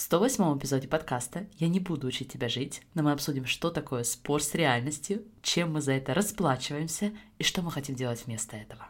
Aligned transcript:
В 0.00 0.02
108 0.02 0.56
эпизоде 0.56 0.88
подкаста 0.88 1.44
«Я 1.58 1.68
не 1.68 1.78
буду 1.78 2.06
учить 2.06 2.32
тебя 2.32 2.48
жить», 2.48 2.80
но 2.94 3.02
мы 3.02 3.12
обсудим, 3.12 3.44
что 3.44 3.68
такое 3.68 4.02
спор 4.02 4.42
с 4.42 4.54
реальностью, 4.54 5.20
чем 5.42 5.74
мы 5.74 5.82
за 5.82 5.92
это 5.92 6.14
расплачиваемся 6.14 7.12
и 7.38 7.44
что 7.44 7.60
мы 7.60 7.70
хотим 7.70 7.96
делать 7.96 8.22
вместо 8.24 8.56
этого. 8.56 8.88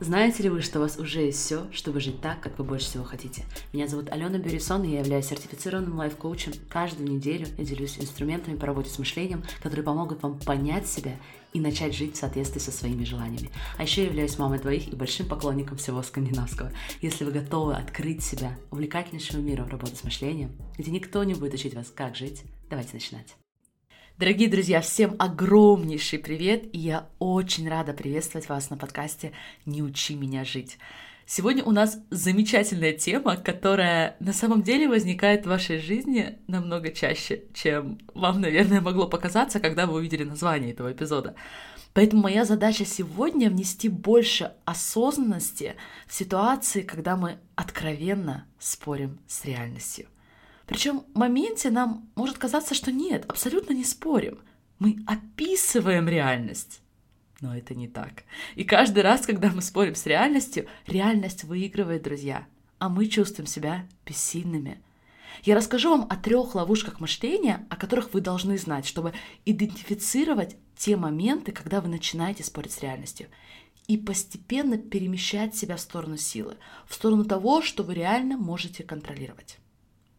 Знаете 0.00 0.44
ли 0.44 0.48
вы, 0.48 0.62
что 0.62 0.78
у 0.78 0.82
вас 0.82 0.96
уже 0.96 1.20
есть 1.20 1.38
все, 1.38 1.70
чтобы 1.70 2.00
жить 2.00 2.22
так, 2.22 2.40
как 2.40 2.58
вы 2.58 2.64
больше 2.64 2.86
всего 2.86 3.04
хотите? 3.04 3.44
Меня 3.74 3.86
зовут 3.88 4.10
Алена 4.10 4.38
Бюрисон, 4.38 4.84
и 4.84 4.92
я 4.92 5.00
являюсь 5.00 5.26
сертифицированным 5.26 5.98
лайф-коучем. 5.98 6.54
Каждую 6.70 7.10
неделю 7.10 7.46
я 7.58 7.64
делюсь 7.66 7.98
инструментами 7.98 8.56
по 8.56 8.64
работе 8.64 8.88
с 8.88 8.98
мышлением, 8.98 9.44
которые 9.62 9.84
помогут 9.84 10.22
вам 10.22 10.38
понять 10.38 10.86
себя 10.86 11.12
и 11.52 11.60
начать 11.60 11.94
жить 11.94 12.16
в 12.16 12.18
соответствии 12.18 12.60
со 12.60 12.72
своими 12.72 13.04
желаниями. 13.04 13.50
А 13.76 13.82
еще 13.82 14.02
я 14.02 14.08
являюсь 14.08 14.38
мамой 14.38 14.58
двоих 14.58 14.88
и 14.88 14.96
большим 14.96 15.26
поклонником 15.28 15.78
всего 15.78 16.02
скандинавского. 16.02 16.72
Если 17.00 17.24
вы 17.24 17.32
готовы 17.32 17.74
открыть 17.74 18.22
себя 18.22 18.56
увлекательнейшему 18.70 19.42
миру 19.42 19.66
работы 19.66 19.96
с 19.96 20.04
мышлением, 20.04 20.52
где 20.78 20.90
никто 20.90 21.22
не 21.24 21.34
будет 21.34 21.54
учить 21.54 21.74
вас, 21.74 21.92
как 21.94 22.16
жить, 22.16 22.42
давайте 22.70 22.94
начинать. 22.94 23.36
Дорогие 24.18 24.48
друзья, 24.48 24.80
всем 24.80 25.16
огромнейший 25.18 26.18
привет, 26.18 26.64
и 26.72 26.78
я 26.78 27.08
очень 27.18 27.68
рада 27.68 27.92
приветствовать 27.92 28.48
вас 28.48 28.70
на 28.70 28.76
подкасте 28.76 29.32
«Не 29.64 29.82
учи 29.82 30.14
меня 30.14 30.44
жить». 30.44 30.78
Сегодня 31.26 31.64
у 31.64 31.70
нас 31.70 31.98
замечательная 32.10 32.92
тема, 32.92 33.36
которая 33.36 34.16
на 34.20 34.32
самом 34.32 34.62
деле 34.62 34.88
возникает 34.88 35.44
в 35.44 35.48
вашей 35.48 35.78
жизни 35.78 36.38
намного 36.46 36.90
чаще, 36.90 37.44
чем 37.54 37.98
вам, 38.14 38.40
наверное, 38.40 38.80
могло 38.80 39.06
показаться, 39.06 39.60
когда 39.60 39.86
вы 39.86 39.94
увидели 39.94 40.24
название 40.24 40.72
этого 40.72 40.92
эпизода. 40.92 41.34
Поэтому 41.94 42.22
моя 42.22 42.44
задача 42.44 42.84
сегодня 42.84 43.50
внести 43.50 43.88
больше 43.88 44.52
осознанности 44.64 45.76
в 46.06 46.14
ситуации, 46.14 46.82
когда 46.82 47.16
мы 47.16 47.38
откровенно 47.54 48.46
спорим 48.58 49.18
с 49.26 49.44
реальностью. 49.44 50.06
Причем 50.66 51.04
в 51.14 51.18
моменте 51.18 51.70
нам 51.70 52.10
может 52.14 52.38
казаться, 52.38 52.74
что 52.74 52.90
нет, 52.90 53.24
абсолютно 53.28 53.74
не 53.74 53.84
спорим. 53.84 54.38
Мы 54.78 54.98
описываем 55.06 56.08
реальность. 56.08 56.81
Но 57.42 57.56
это 57.56 57.74
не 57.74 57.88
так. 57.88 58.22
И 58.54 58.62
каждый 58.62 59.02
раз, 59.02 59.26
когда 59.26 59.50
мы 59.50 59.62
спорим 59.62 59.96
с 59.96 60.06
реальностью, 60.06 60.66
реальность 60.86 61.42
выигрывает, 61.42 62.02
друзья, 62.02 62.46
а 62.78 62.88
мы 62.88 63.06
чувствуем 63.06 63.48
себя 63.48 63.86
бессильными. 64.06 64.80
Я 65.42 65.56
расскажу 65.56 65.90
вам 65.90 66.06
о 66.08 66.16
трех 66.16 66.54
ловушках 66.54 67.00
мышления, 67.00 67.66
о 67.68 67.74
которых 67.74 68.14
вы 68.14 68.20
должны 68.20 68.56
знать, 68.58 68.86
чтобы 68.86 69.12
идентифицировать 69.44 70.56
те 70.76 70.96
моменты, 70.96 71.50
когда 71.50 71.80
вы 71.80 71.88
начинаете 71.88 72.44
спорить 72.44 72.70
с 72.70 72.80
реальностью, 72.80 73.26
и 73.88 73.98
постепенно 73.98 74.78
перемещать 74.78 75.56
себя 75.56 75.74
в 75.74 75.80
сторону 75.80 76.16
силы, 76.16 76.58
в 76.86 76.94
сторону 76.94 77.24
того, 77.24 77.60
что 77.60 77.82
вы 77.82 77.94
реально 77.94 78.36
можете 78.36 78.84
контролировать. 78.84 79.58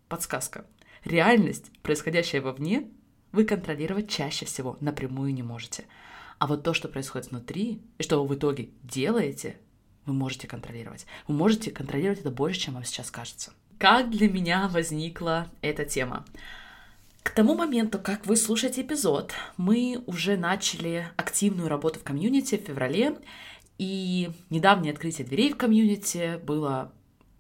Подсказка. 0.10 0.66
Реальность, 1.06 1.72
происходящая 1.84 2.42
вовне, 2.42 2.90
вы 3.32 3.46
контролировать 3.46 4.10
чаще 4.10 4.46
всего 4.46 4.78
напрямую 4.82 5.34
не 5.34 5.42
можете. 5.42 5.86
А 6.40 6.48
вот 6.48 6.64
то, 6.64 6.74
что 6.74 6.88
происходит 6.88 7.32
внутри, 7.32 7.82
и 7.98 8.04
что 8.04 8.22
вы 8.24 8.36
в 8.36 8.38
итоге 8.38 8.70
делаете, 8.84 9.58
вы 10.06 10.14
можете 10.14 10.48
контролировать. 10.48 11.06
Вы 11.28 11.36
можете 11.36 11.72
контролировать 11.72 12.20
это 12.20 12.32
больше, 12.32 12.60
чем 12.60 12.74
вам 12.74 12.84
сейчас 12.84 13.12
кажется. 13.12 13.54
Как 13.78 14.10
для 14.10 14.30
меня 14.30 14.68
возникла 14.70 15.48
эта 15.62 15.86
тема? 15.86 16.26
К 17.22 17.32
тому 17.32 17.56
моменту, 17.56 18.00
как 18.00 18.26
вы 18.26 18.36
слушаете 18.36 18.82
эпизод, 18.82 19.32
мы 19.56 20.04
уже 20.08 20.36
начали 20.36 21.08
активную 21.16 21.70
работу 21.70 22.00
в 22.00 22.04
комьюнити 22.04 22.58
в 22.58 22.68
феврале, 22.68 23.18
и 23.78 24.30
недавнее 24.50 24.94
открытие 24.94 25.26
дверей 25.26 25.54
в 25.54 25.58
комьюнити 25.58 26.40
было 26.44 26.92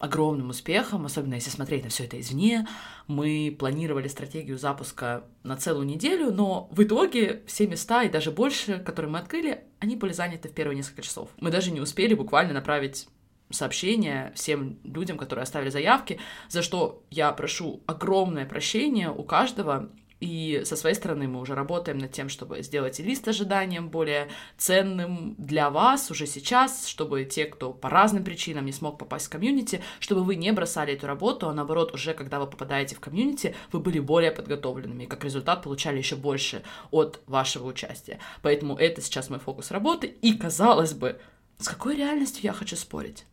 огромным 0.03 0.49
успехом, 0.49 1.05
особенно 1.05 1.35
если 1.35 1.49
смотреть 1.49 1.85
на 1.85 1.89
все 1.89 2.03
это 2.03 2.19
извне. 2.19 2.67
Мы 3.07 3.55
планировали 3.57 4.09
стратегию 4.09 4.57
запуска 4.57 5.23
на 5.43 5.55
целую 5.55 5.85
неделю, 5.85 6.33
но 6.33 6.67
в 6.71 6.83
итоге 6.83 7.41
все 7.47 7.67
места 7.67 8.03
и 8.03 8.09
даже 8.09 8.29
больше, 8.29 8.79
которые 8.79 9.09
мы 9.09 9.19
открыли, 9.19 9.63
они 9.79 9.95
были 9.95 10.11
заняты 10.11 10.49
в 10.49 10.51
первые 10.53 10.75
несколько 10.75 11.03
часов. 11.03 11.29
Мы 11.39 11.51
даже 11.51 11.71
не 11.71 11.79
успели 11.79 12.15
буквально 12.15 12.53
направить 12.53 13.07
сообщения 13.49 14.33
всем 14.35 14.77
людям, 14.83 15.17
которые 15.17 15.43
оставили 15.43 15.69
заявки, 15.69 16.19
за 16.49 16.63
что 16.63 17.01
я 17.09 17.31
прошу 17.31 17.81
огромное 17.85 18.45
прощение 18.45 19.09
у 19.09 19.23
каждого, 19.23 19.89
и 20.23 20.63
со 20.63 20.77
своей 20.77 20.95
стороны 20.95 21.27
мы 21.27 21.41
уже 21.41 21.53
работаем 21.53 21.97
над 21.97 22.13
тем, 22.13 22.29
чтобы 22.29 22.61
сделать 22.63 22.97
лист 22.99 23.27
ожиданием 23.27 23.89
более 23.89 24.29
ценным 24.57 25.35
для 25.37 25.69
вас 25.69 26.09
уже 26.11 26.27
сейчас, 26.27 26.87
чтобы 26.87 27.25
те, 27.25 27.43
кто 27.43 27.73
по 27.73 27.89
разным 27.89 28.23
причинам 28.23 28.65
не 28.65 28.71
смог 28.71 28.97
попасть 28.97 29.25
в 29.25 29.29
комьюнити, 29.29 29.81
чтобы 29.99 30.23
вы 30.23 30.35
не 30.35 30.53
бросали 30.53 30.93
эту 30.93 31.07
работу, 31.07 31.49
а 31.49 31.53
наоборот, 31.53 31.93
уже 31.93 32.13
когда 32.13 32.39
вы 32.39 32.47
попадаете 32.47 32.95
в 32.95 33.01
комьюнити, 33.01 33.53
вы 33.73 33.81
были 33.81 33.99
более 33.99 34.31
подготовленными, 34.31 35.03
и 35.03 35.07
как 35.07 35.25
результат 35.25 35.61
получали 35.61 35.97
еще 35.97 36.15
больше 36.15 36.63
от 36.89 37.19
вашего 37.27 37.67
участия. 37.67 38.19
Поэтому 38.41 38.77
это 38.77 39.01
сейчас 39.01 39.29
мой 39.29 39.39
фокус 39.39 39.71
работы, 39.71 40.07
и 40.07 40.33
казалось 40.37 40.93
бы, 40.93 41.19
с 41.59 41.67
какой 41.67 41.97
реальностью 41.97 42.43
я 42.43 42.53
хочу 42.53 42.77
спорить? 42.77 43.25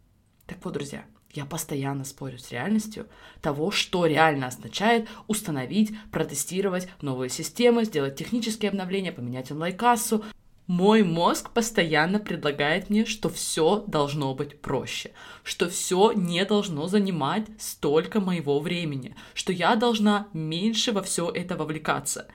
Так 0.46 0.58
вот, 0.64 0.74
друзья, 0.74 1.04
я 1.32 1.44
постоянно 1.44 2.04
спорю 2.04 2.38
с 2.38 2.50
реальностью 2.50 3.06
того, 3.40 3.70
что 3.70 4.06
реально 4.06 4.48
означает 4.48 5.08
установить, 5.28 5.92
протестировать 6.10 6.88
новые 7.00 7.30
системы, 7.30 7.84
сделать 7.84 8.16
технические 8.16 8.70
обновления, 8.70 9.12
поменять 9.12 9.50
онлайн-кассу. 9.50 10.24
Мой 10.66 11.02
мозг 11.02 11.50
постоянно 11.50 12.20
предлагает 12.20 12.90
мне, 12.90 13.04
что 13.04 13.28
все 13.28 13.82
должно 13.86 14.34
быть 14.34 14.60
проще, 14.60 15.10
что 15.42 15.68
все 15.68 16.12
не 16.12 16.44
должно 16.44 16.86
занимать 16.86 17.46
столько 17.58 18.20
моего 18.20 18.60
времени, 18.60 19.16
что 19.34 19.52
я 19.52 19.74
должна 19.74 20.28
меньше 20.32 20.92
во 20.92 21.02
все 21.02 21.28
это 21.28 21.56
вовлекаться. 21.56 22.28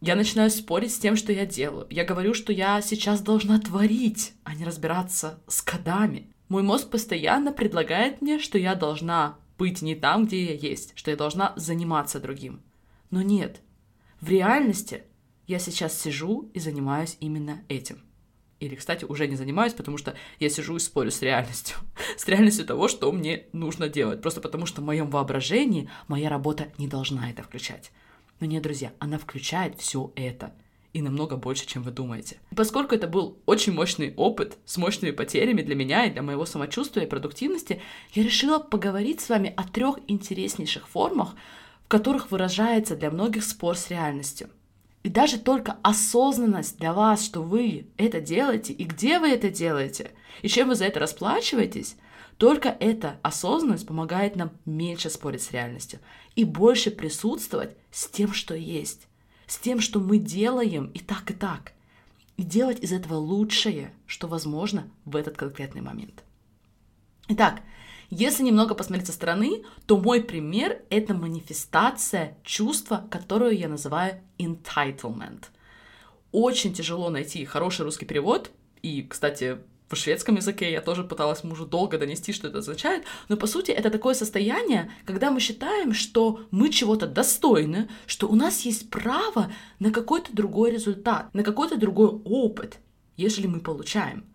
Я 0.00 0.14
начинаю 0.14 0.50
спорить 0.50 0.94
с 0.94 0.98
тем, 0.98 1.16
что 1.16 1.32
я 1.32 1.44
делаю. 1.44 1.86
Я 1.90 2.04
говорю, 2.04 2.34
что 2.34 2.52
я 2.52 2.80
сейчас 2.82 3.20
должна 3.20 3.58
творить, 3.58 4.34
а 4.44 4.54
не 4.54 4.64
разбираться 4.64 5.40
с 5.48 5.60
кодами. 5.60 6.30
Мой 6.48 6.62
мозг 6.62 6.88
постоянно 6.88 7.52
предлагает 7.52 8.22
мне, 8.22 8.38
что 8.38 8.58
я 8.58 8.74
должна 8.74 9.36
быть 9.58 9.82
не 9.82 9.94
там, 9.94 10.26
где 10.26 10.46
я 10.46 10.54
есть, 10.54 10.92
что 10.94 11.10
я 11.10 11.16
должна 11.16 11.52
заниматься 11.56 12.20
другим. 12.20 12.62
Но 13.10 13.22
нет, 13.22 13.60
в 14.20 14.30
реальности 14.30 15.04
я 15.46 15.58
сейчас 15.58 15.98
сижу 16.00 16.50
и 16.54 16.60
занимаюсь 16.60 17.16
именно 17.20 17.62
этим. 17.68 18.02
Или, 18.60 18.74
кстати, 18.74 19.04
уже 19.04 19.28
не 19.28 19.36
занимаюсь, 19.36 19.72
потому 19.72 19.98
что 19.98 20.14
я 20.40 20.48
сижу 20.48 20.76
и 20.76 20.80
спорю 20.80 21.10
с 21.10 21.22
реальностью. 21.22 21.76
с 22.16 22.26
реальностью 22.26 22.66
того, 22.66 22.88
что 22.88 23.12
мне 23.12 23.44
нужно 23.52 23.88
делать. 23.88 24.20
Просто 24.20 24.40
потому 24.40 24.66
что 24.66 24.80
в 24.80 24.84
моем 24.84 25.10
воображении 25.10 25.88
моя 26.08 26.28
работа 26.28 26.68
не 26.76 26.88
должна 26.88 27.30
это 27.30 27.42
включать. 27.42 27.92
Но 28.40 28.46
нет, 28.46 28.62
друзья, 28.62 28.92
она 28.98 29.18
включает 29.18 29.78
все 29.78 30.12
это 30.16 30.52
и 30.92 31.02
намного 31.02 31.36
больше, 31.36 31.66
чем 31.66 31.82
вы 31.82 31.90
думаете. 31.90 32.38
Поскольку 32.54 32.94
это 32.94 33.06
был 33.06 33.38
очень 33.46 33.72
мощный 33.72 34.14
опыт 34.16 34.56
с 34.64 34.76
мощными 34.76 35.12
потерями 35.12 35.62
для 35.62 35.74
меня 35.74 36.06
и 36.06 36.10
для 36.10 36.22
моего 36.22 36.46
самочувствия 36.46 37.04
и 37.04 37.08
продуктивности, 37.08 37.80
я 38.14 38.22
решила 38.22 38.58
поговорить 38.58 39.20
с 39.20 39.28
вами 39.28 39.52
о 39.56 39.64
трех 39.64 39.98
интереснейших 40.06 40.88
формах, 40.88 41.34
в 41.84 41.88
которых 41.88 42.30
выражается 42.30 42.96
для 42.96 43.10
многих 43.10 43.44
спор 43.44 43.76
с 43.76 43.90
реальностью. 43.90 44.50
И 45.02 45.08
даже 45.08 45.38
только 45.38 45.78
осознанность 45.82 46.78
для 46.78 46.92
вас, 46.92 47.24
что 47.24 47.40
вы 47.42 47.86
это 47.96 48.20
делаете 48.20 48.72
и 48.72 48.84
где 48.84 49.18
вы 49.18 49.28
это 49.28 49.48
делаете, 49.48 50.10
и 50.42 50.48
чем 50.48 50.68
вы 50.68 50.74
за 50.74 50.86
это 50.86 51.00
расплачиваетесь, 51.00 51.96
только 52.36 52.68
эта 52.68 53.18
осознанность 53.22 53.86
помогает 53.86 54.36
нам 54.36 54.50
меньше 54.64 55.10
спорить 55.10 55.42
с 55.42 55.50
реальностью 55.50 55.98
и 56.36 56.44
больше 56.44 56.90
присутствовать 56.90 57.76
с 57.90 58.06
тем, 58.08 58.32
что 58.32 58.54
есть 58.54 59.07
с 59.48 59.58
тем, 59.58 59.80
что 59.80 59.98
мы 59.98 60.18
делаем 60.18 60.86
и 60.94 61.00
так, 61.00 61.30
и 61.30 61.34
так. 61.34 61.72
И 62.36 62.44
делать 62.44 62.80
из 62.80 62.92
этого 62.92 63.14
лучшее, 63.14 63.92
что 64.06 64.28
возможно 64.28 64.88
в 65.04 65.16
этот 65.16 65.36
конкретный 65.36 65.80
момент. 65.80 66.22
Итак, 67.26 67.62
если 68.10 68.42
немного 68.44 68.74
посмотреть 68.74 69.08
со 69.08 69.12
стороны, 69.12 69.64
то 69.86 69.98
мой 69.98 70.22
пример— 70.22 70.82
это 70.90 71.14
манифестация 71.14 72.38
чувства, 72.44 73.06
которую 73.10 73.58
я 73.58 73.68
называю 73.68 74.20
entitlement. 74.38 75.44
Очень 76.30 76.72
тяжело 76.72 77.10
найти 77.10 77.44
хороший 77.44 77.82
русский 77.82 78.06
перевод, 78.06 78.50
и, 78.82 79.02
кстати, 79.02 79.58
в 79.88 79.96
шведском 79.96 80.36
языке 80.36 80.70
я 80.70 80.82
тоже 80.82 81.02
пыталась 81.02 81.44
мужу 81.44 81.64
долго 81.64 81.98
донести, 81.98 82.32
что 82.32 82.48
это 82.48 82.58
означает, 82.58 83.04
но 83.28 83.36
по 83.36 83.46
сути 83.46 83.70
это 83.70 83.90
такое 83.90 84.14
состояние, 84.14 84.92
когда 85.06 85.30
мы 85.30 85.40
считаем, 85.40 85.94
что 85.94 86.40
мы 86.50 86.68
чего-то 86.68 87.06
достойны, 87.06 87.88
что 88.06 88.28
у 88.28 88.34
нас 88.34 88.60
есть 88.62 88.90
право 88.90 89.50
на 89.78 89.90
какой-то 89.90 90.34
другой 90.34 90.72
результат, 90.72 91.32
на 91.32 91.42
какой-то 91.42 91.78
другой 91.78 92.08
опыт, 92.24 92.78
если 93.16 93.46
мы 93.46 93.60
получаем. 93.60 94.26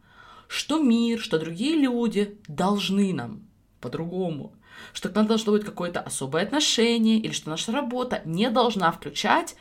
Что 0.47 0.79
мир, 0.79 1.19
что 1.19 1.39
другие 1.39 1.75
люди 1.75 2.39
должны 2.47 3.13
нам 3.13 3.43
по-другому, 3.79 4.53
что 4.91 5.09
к 5.09 5.15
нам 5.15 5.27
должно 5.27 5.51
быть 5.51 5.63
какое-то 5.63 5.99
особое 5.99 6.43
отношение, 6.43 7.19
или 7.19 7.31
что 7.31 7.51
наша 7.51 7.71
работа 7.71 8.21
не 8.25 8.49
должна 8.49 8.91
включать 8.91 9.55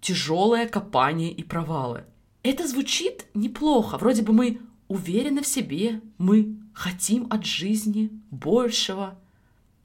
тяжелое 0.00 0.66
копание 0.66 1.30
и 1.30 1.42
провалы. 1.42 2.04
Это 2.42 2.66
звучит 2.66 3.26
неплохо. 3.34 3.96
Вроде 3.96 4.22
бы 4.22 4.32
мы 4.32 4.60
уверены 4.88 5.42
в 5.42 5.46
себе, 5.46 6.00
мы 6.18 6.56
хотим 6.72 7.26
от 7.30 7.44
жизни 7.44 8.10
большего. 8.30 9.18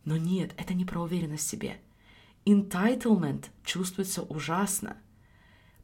Но 0.06 0.18
нет, 0.18 0.52
это 0.58 0.74
не 0.74 0.86
про 0.86 1.02
уверенность 1.02 1.46
в 1.46 1.50
себе. 1.50 1.78
Entitlement 2.46 3.46
чувствуется 3.64 4.24
ужасно, 4.24 4.98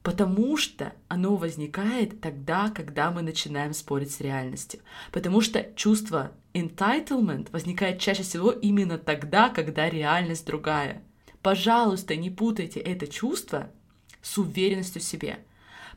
потому 0.01 0.57
что 0.57 0.93
оно 1.07 1.35
возникает 1.35 2.21
тогда, 2.21 2.69
когда 2.69 3.11
мы 3.11 3.21
начинаем 3.21 3.73
спорить 3.73 4.11
с 4.11 4.21
реальностью. 4.21 4.79
Потому 5.11 5.41
что 5.41 5.63
чувство 5.75 6.31
entitlement 6.53 7.49
возникает 7.51 7.99
чаще 7.99 8.23
всего 8.23 8.51
именно 8.51 8.97
тогда, 8.97 9.49
когда 9.49 9.89
реальность 9.89 10.45
другая. 10.45 11.03
Пожалуйста, 11.41 12.15
не 12.15 12.31
путайте 12.31 12.79
это 12.79 13.05
чувство 13.07 13.69
с 14.21 14.37
уверенностью 14.37 15.01
в 15.01 15.05
себе. 15.05 15.39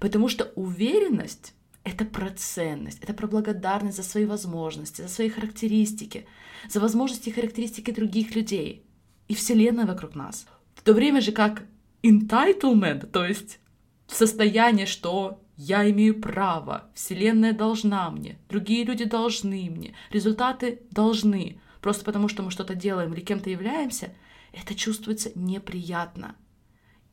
Потому 0.01 0.29
что 0.29 0.53
уверенность— 0.55 1.55
это 1.89 2.05
про 2.05 2.31
ценность, 2.31 3.03
это 3.03 3.15
про 3.15 3.27
благодарность 3.27 3.97
за 3.97 4.03
свои 4.03 4.27
возможности, 4.27 5.03
за 5.03 5.09
свои 5.09 5.29
характеристики, 5.29 6.27
за 6.69 6.81
возможности 6.81 7.29
и 7.29 7.33
характеристики 7.33 7.91
других 7.91 8.35
людей 8.35 8.85
и 9.29 9.35
Вселенной 9.35 9.87
вокруг 9.87 10.15
нас. 10.15 10.47
В 10.75 10.83
то 10.83 10.93
время 10.93 11.21
же 11.21 11.33
как 11.33 11.65
entitlement, 12.03 13.07
то 13.07 13.25
есть 13.25 13.59
состояние, 14.07 14.87
что 14.87 15.43
я 15.57 15.91
имею 15.91 16.21
право, 16.21 16.91
Вселенная 16.95 17.53
должна 17.53 18.11
мне, 18.11 18.39
другие 18.49 18.85
люди 18.85 19.05
должны 19.05 19.71
мне, 19.71 19.95
результаты 20.11 20.83
должны. 20.91 21.61
Просто 21.81 22.05
потому, 22.05 22.29
что 22.29 22.43
мы 22.43 22.51
что-то 22.51 22.75
делаем 22.75 23.15
или 23.15 23.21
кем-то 23.21 23.51
являемся, 23.51 24.15
это 24.53 24.75
чувствуется 24.75 25.31
неприятно. 25.35 26.37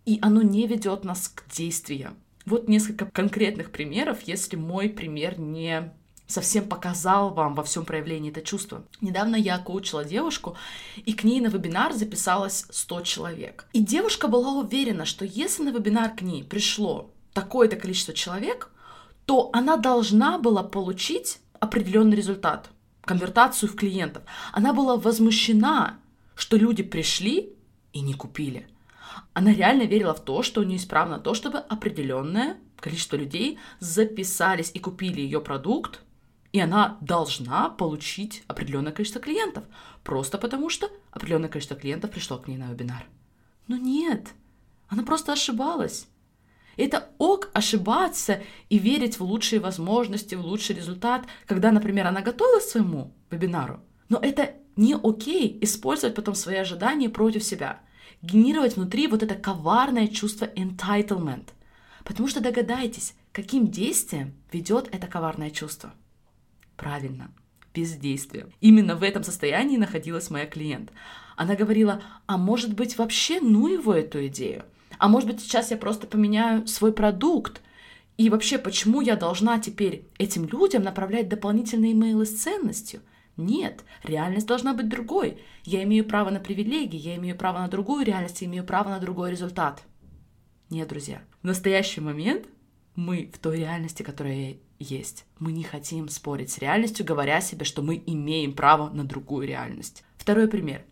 И 0.06 0.20
оно 0.22 0.42
не 0.42 0.68
ведет 0.68 1.04
нас 1.04 1.28
к 1.28 1.50
действиям. 1.52 2.18
Вот 2.46 2.68
несколько 2.68 3.06
конкретных 3.06 3.72
примеров, 3.72 4.22
если 4.24 4.56
мой 4.56 4.90
пример 4.90 5.40
не 5.40 5.92
совсем 6.28 6.68
показал 6.68 7.34
вам 7.34 7.54
во 7.54 7.64
всем 7.64 7.86
проявлении 7.86 8.32
это 8.32 8.42
чувство. 8.42 8.84
Недавно 9.02 9.36
я 9.36 9.58
коучила 9.60 10.04
девушку, 10.04 10.56
и 11.06 11.14
к 11.14 11.24
ней 11.24 11.40
на 11.40 11.48
вебинар 11.48 11.94
записалось 11.94 12.66
100 12.70 13.02
человек. 13.02 13.66
И 13.74 13.84
девушка 13.84 14.28
была 14.28 14.54
уверена, 14.54 15.06
что 15.06 15.26
если 15.26 15.64
на 15.64 15.70
вебинар 15.70 16.16
к 16.16 16.22
ней 16.22 16.44
пришло 16.44 17.12
такое-то 17.34 17.76
количество 17.76 18.14
человек, 18.14 18.72
то 19.26 19.50
она 19.54 19.78
должна 19.78 20.38
была 20.38 20.64
получить 20.64 21.40
определенный 21.60 22.16
результат, 22.16 22.70
конвертацию 23.02 23.70
в 23.72 23.76
клиентов. 23.76 24.24
Она 24.52 24.74
была 24.74 24.98
возмущена, 24.98 26.00
что 26.36 26.58
люди 26.58 26.84
пришли 26.84 27.54
и 27.94 28.02
не 28.02 28.14
купили. 28.14 28.68
Она 29.34 29.54
реально 29.54 29.84
верила 29.84 30.14
в 30.14 30.24
то, 30.24 30.44
что 30.44 30.62
у 30.62 30.64
нее 30.64 30.78
исправно 30.78 31.20
то, 31.20 31.34
чтобы 31.34 31.60
определенное 31.60 32.58
количество 32.78 33.16
людей 33.16 33.60
записались 33.80 34.72
и 34.74 34.80
купили 34.80 35.22
ее 35.22 35.42
продукт, 35.42 36.02
и 36.52 36.60
она 36.60 36.98
должна 37.02 37.70
получить 37.70 38.44
определенное 38.48 38.92
количество 38.92 39.22
клиентов, 39.22 39.66
просто 40.04 40.38
потому 40.38 40.70
что 40.70 40.90
определенное 41.12 41.50
количество 41.50 41.76
клиентов 41.76 42.12
пришло 42.12 42.38
к 42.38 42.48
ней 42.48 42.58
на 42.58 42.72
вебинар. 42.72 43.06
Но 43.68 43.78
нет, 43.78 44.30
она 44.88 45.04
просто 45.04 45.34
ошибалась. 45.34 46.08
Это 46.78 47.10
ок 47.18 47.50
ошибаться 47.54 48.42
и 48.70 48.78
верить 48.78 49.20
в 49.20 49.24
лучшие 49.24 49.60
возможности, 49.60 50.36
в 50.36 50.46
лучший 50.46 50.76
результат, 50.76 51.26
когда, 51.46 51.72
например, 51.72 52.08
она 52.08 52.22
готовилась 52.22 52.66
к 52.66 52.70
своему 52.70 53.14
вебинару. 53.32 53.82
Но 54.10 54.20
это 54.20 54.54
не 54.76 54.96
окей 54.96 55.58
использовать 55.62 56.16
потом 56.16 56.36
свои 56.36 56.58
ожидания 56.58 57.10
против 57.10 57.44
себя. 57.44 57.80
Генерировать 58.26 58.76
внутри 58.76 59.08
вот 59.08 59.24
это 59.24 59.36
коварное 59.36 60.08
чувство 60.08 60.46
entitlement. 60.46 61.48
Потому 62.04 62.28
что 62.28 62.42
догадайтесь, 62.42 63.14
каким 63.32 63.68
действием 63.68 64.34
ведет 64.52 64.90
это 64.92 65.08
коварное 65.08 65.50
чувство– 65.50 65.94
Правильно, 66.78 67.32
бездействие. 67.74 68.48
Именно 68.60 68.96
в 68.96 69.04
этом 69.04 69.24
состоянии 69.24 69.78
находилась 69.78 70.30
моя 70.30 70.46
клиент. 70.46 70.92
Она 71.36 71.56
говорила, 71.56 72.02
а 72.26 72.38
может 72.38 72.74
быть 72.74 72.98
вообще 72.98 73.40
ну 73.42 73.68
его 73.68 73.94
эту 73.94 74.28
идею? 74.28 74.64
А 74.98 75.08
может 75.08 75.30
быть 75.30 75.42
сейчас 75.42 75.72
я 75.72 75.78
просто 75.78 76.08
поменяю 76.08 76.68
свой 76.68 76.94
продукт? 76.94 77.62
И 78.18 78.30
вообще, 78.30 78.58
почему 78.58 79.02
я 79.02 79.18
должна 79.18 79.60
теперь 79.60 80.08
этим 80.18 80.48
людям 80.48 80.84
направлять 80.84 81.28
дополнительные 81.28 81.92
имейлы 81.92 82.26
с 82.26 82.42
ценностью? 82.42 83.02
Нет, 83.38 83.84
реальность 84.04 84.48
должна 84.48 84.74
быть 84.74 84.88
другой. 84.88 85.38
Я 85.64 85.84
имею 85.84 86.06
право 86.06 86.30
на 86.30 86.40
привилегии, 86.40 86.98
я 86.98 87.16
имею 87.18 87.38
право 87.38 87.60
на 87.60 87.68
другую 87.68 88.06
реальность, 88.06 88.42
я 88.42 88.48
имею 88.48 88.64
право 88.64 88.90
на 88.90 89.00
другой 89.00 89.32
результат. 89.32 89.84
Нет, 90.70 90.88
друзья. 90.88 91.22
В 91.42 91.46
настоящий 91.46 92.02
момент 92.02 92.48
мы 92.96 93.30
в 93.34 93.38
той 93.38 93.60
реальности, 93.60 94.04
которая 94.04 94.58
есть. 94.80 95.26
Мы 95.40 95.52
не 95.52 95.64
хотим 95.64 96.08
спорить 96.10 96.52
с 96.52 96.58
реальностью, 96.60 97.06
говоря 97.06 97.42
себе, 97.42 97.66
что 97.66 97.82
мы 97.82 98.02
имеем 98.06 98.54
право 98.54 98.90
на 98.90 99.04
другую 99.04 99.48
реальность. 99.48 100.04
Второй 100.18 100.48
пример. 100.48 100.84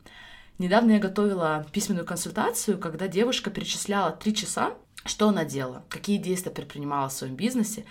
Недавно 0.60 0.92
я 0.92 1.00
готовила 1.00 1.66
письменную 1.72 2.06
консультацию, 2.06 2.78
когда 2.78 3.08
девушка 3.08 3.50
перечисляла 3.50 4.12
три 4.12 4.36
часа, 4.36 4.76
что 5.06 5.30
она 5.30 5.46
делала, 5.46 5.84
какие 5.90 6.18
действия 6.18 6.52
предпринимала 6.52 7.10
в 7.10 7.14
своем 7.14 7.36
бизнесе, 7.36 7.86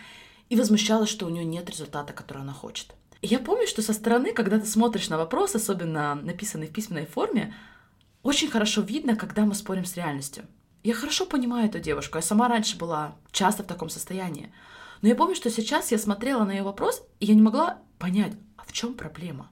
и 0.48 0.56
возмущалась, 0.56 1.08
что 1.08 1.26
у 1.26 1.30
нее 1.30 1.44
нет 1.44 1.68
результата, 1.68 2.12
который 2.12 2.42
она 2.42 2.52
хочет. 2.52 2.94
Я 3.22 3.38
помню, 3.38 3.68
что 3.68 3.82
со 3.82 3.92
стороны, 3.92 4.32
когда 4.32 4.58
ты 4.58 4.66
смотришь 4.66 5.08
на 5.08 5.16
вопрос, 5.16 5.54
особенно 5.54 6.16
написанный 6.16 6.66
в 6.66 6.72
письменной 6.72 7.06
форме, 7.06 7.54
очень 8.24 8.50
хорошо 8.50 8.80
видно, 8.82 9.14
когда 9.14 9.44
мы 9.44 9.54
спорим 9.54 9.84
с 9.84 9.96
реальностью. 9.96 10.44
Я 10.82 10.94
хорошо 10.94 11.24
понимаю 11.26 11.68
эту 11.68 11.78
девушку, 11.78 12.18
я 12.18 12.22
сама 12.22 12.48
раньше 12.48 12.76
была 12.76 13.16
часто 13.30 13.62
в 13.62 13.68
таком 13.68 13.88
состоянии. 13.88 14.52
Но 15.02 15.08
я 15.08 15.14
помню, 15.14 15.36
что 15.36 15.50
сейчас 15.50 15.92
я 15.92 15.98
смотрела 15.98 16.44
на 16.44 16.50
ее 16.50 16.64
вопрос, 16.64 17.06
и 17.20 17.26
я 17.26 17.34
не 17.34 17.42
могла 17.42 17.78
понять, 18.00 18.32
а 18.56 18.64
в 18.64 18.72
чем 18.72 18.94
проблема? 18.94 19.50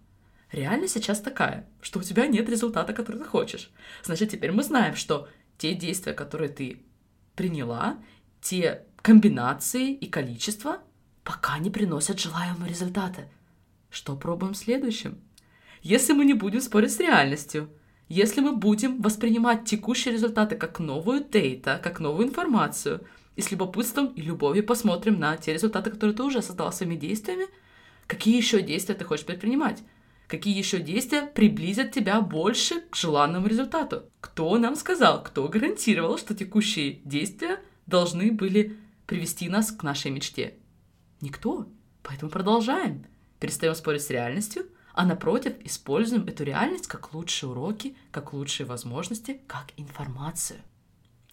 Реальность 0.50 0.94
сейчас 0.94 1.20
такая, 1.20 1.68
что 1.80 2.00
у 2.00 2.02
тебя 2.02 2.26
нет 2.26 2.48
результата, 2.48 2.92
который 2.92 3.18
ты 3.18 3.24
хочешь. 3.24 3.70
Значит, 4.02 4.30
теперь 4.30 4.50
мы 4.50 4.64
знаем, 4.64 4.96
что 4.96 5.28
те 5.58 5.74
действия, 5.74 6.12
которые 6.12 6.48
ты 6.48 6.82
приняла, 7.36 7.98
те 8.40 8.84
комбинации 9.00 9.92
и 9.92 10.08
количество 10.08 10.78
пока 11.22 11.58
не 11.58 11.70
приносят 11.70 12.18
желаемого 12.18 12.66
результата. 12.66 13.28
Что 13.90 14.16
пробуем 14.16 14.54
следующим? 14.54 15.18
Если 15.82 16.12
мы 16.12 16.24
не 16.24 16.34
будем 16.34 16.60
спорить 16.60 16.92
с 16.92 17.00
реальностью, 17.00 17.68
если 18.08 18.40
мы 18.40 18.56
будем 18.56 19.00
воспринимать 19.02 19.64
текущие 19.64 20.14
результаты 20.14 20.56
как 20.56 20.78
новую 20.78 21.24
дейта, 21.24 21.80
как 21.82 22.00
новую 22.00 22.28
информацию– 22.28 23.06
и 23.36 23.42
с 23.42 23.50
любопытством 23.50 24.08
и 24.08 24.20
любовью 24.20 24.64
посмотрим 24.64 25.18
на 25.18 25.36
те 25.36 25.52
результаты, 25.52 25.90
которые 25.90 26.14
ты 26.14 26.22
уже 26.22 26.42
создал 26.42 26.72
своими 26.72 26.96
действиями. 26.96 27.46
Какие 28.06 28.36
еще 28.36 28.60
действия 28.60 28.94
ты 28.94 29.04
хочешь 29.04 29.24
предпринимать? 29.24 29.82
Какие 30.26 30.56
еще 30.56 30.78
действия 30.78 31.22
приблизят 31.22 31.92
тебя 31.92 32.20
больше 32.20 32.82
к 32.82 32.96
желанному 32.96 33.46
результату? 33.46 34.04
Кто 34.20 34.58
нам 34.58 34.76
сказал, 34.76 35.22
кто 35.22 35.48
гарантировал, 35.48 36.18
что 36.18 36.34
текущие 36.34 37.00
действия 37.04 37.60
должны 37.86 38.30
были 38.30 38.76
привести 39.06 39.48
нас 39.48 39.72
к 39.72 39.82
нашей 39.82 40.10
мечте? 40.10 40.54
Никто. 41.20 41.66
Поэтому 42.02 42.30
продолжаем. 42.30 43.06
Перестаем 43.40 43.74
спорить 43.74 44.02
с 44.02 44.10
реальностью, 44.10 44.66
а 44.92 45.06
напротив, 45.06 45.54
используем 45.64 46.26
эту 46.26 46.44
реальность 46.44 46.86
как 46.86 47.14
лучшие 47.14 47.50
уроки, 47.50 47.96
как 48.10 48.32
лучшие 48.32 48.66
возможности, 48.66 49.40
как 49.46 49.68
информацию. 49.76 50.60